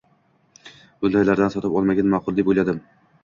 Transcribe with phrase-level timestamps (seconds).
[1.05, 2.81] Bundaylardan sotib olmagan maʼqul, deb oʻyladim.